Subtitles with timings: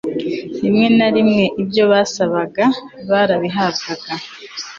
[0.61, 2.65] rimwe na rimwe ibyo basabaga
[3.09, 4.13] barabihabwaga